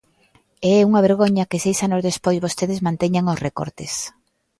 E 0.69 0.71
é 0.81 0.85
unha 0.89 1.05
vergoña 1.07 1.47
que 1.49 1.61
seis 1.65 1.79
anos 1.87 2.05
despois 2.09 2.43
vostedes 2.45 2.83
manteñan 2.87 3.29
os 3.33 3.41
recortes. 3.45 3.93